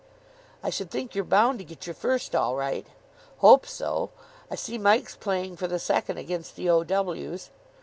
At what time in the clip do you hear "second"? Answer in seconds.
5.77-6.17